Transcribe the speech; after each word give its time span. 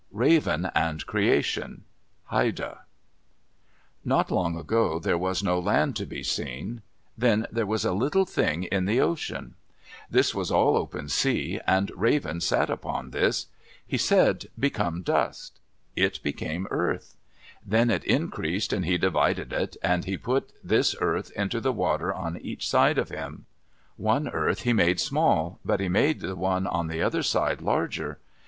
RAVEN 0.09 0.71
AND 0.73 1.05
CREATION 1.05 1.83
Haida 2.31 2.79
Not 4.03 4.31
long 4.31 4.57
ago, 4.57 4.97
there 4.97 5.15
was 5.15 5.43
no 5.43 5.59
land 5.59 5.95
to 5.97 6.07
be 6.07 6.23
seen. 6.23 6.81
Then 7.15 7.45
there 7.51 7.67
was 7.67 7.85
a 7.85 7.93
little 7.93 8.25
thing 8.25 8.63
in 8.63 8.85
the 8.85 8.99
ocean. 8.99 9.53
This 10.09 10.33
was 10.33 10.49
all 10.49 10.75
open 10.75 11.07
sea, 11.07 11.59
and 11.67 11.91
Raven 11.95 12.41
sat 12.41 12.71
upon 12.71 13.11
this. 13.11 13.45
He 13.85 13.99
said, 13.99 14.47
"Become 14.57 15.03
dust!" 15.03 15.59
It 15.95 16.19
became 16.23 16.65
earth. 16.71 17.15
Then 17.63 17.91
it 17.91 18.03
increased 18.05 18.73
and 18.73 18.85
he 18.85 18.97
divided 18.97 19.53
it, 19.53 19.77
and 19.83 20.05
he 20.05 20.17
put 20.17 20.51
this 20.63 20.95
earth 20.99 21.29
into 21.33 21.61
the 21.61 21.71
water 21.73 22.11
on 22.11 22.39
each 22.41 22.67
side 22.67 22.97
of 22.97 23.09
him. 23.11 23.45
One 23.97 24.27
earth 24.29 24.61
he 24.63 24.73
made 24.73 24.99
small, 24.99 25.59
but 25.63 25.79
he 25.79 25.89
made 25.89 26.21
the 26.21 26.35
one 26.35 26.65
on 26.65 26.87
the 26.87 27.03
other 27.03 27.21
side 27.21 27.61
larger. 27.61 28.17